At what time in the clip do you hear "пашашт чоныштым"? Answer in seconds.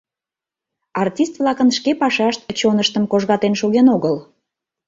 2.01-3.03